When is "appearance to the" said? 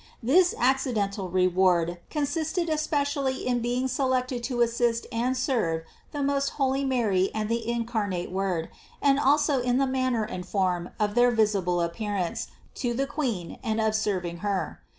11.81-13.05